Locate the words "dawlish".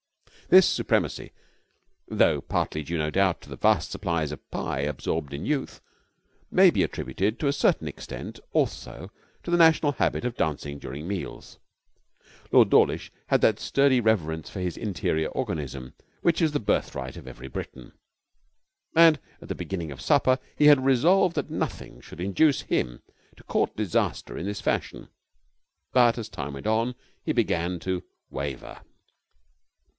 12.69-13.13